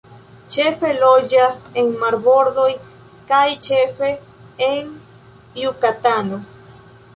[0.53, 2.71] Ĉefe loĝas en marbordoj
[3.29, 4.11] kaj ĉefe
[4.71, 4.91] en
[5.65, 6.45] Jukatano.